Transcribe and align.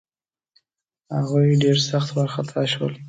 هغوی 1.15 1.59
ډېر 1.63 1.77
سخت 1.89 2.09
وارخطا 2.15 2.63
شول. 2.73 2.93